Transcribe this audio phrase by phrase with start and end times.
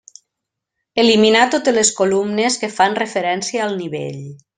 [1.03, 4.19] Eliminar totes les columnes que fan referència al Nivell.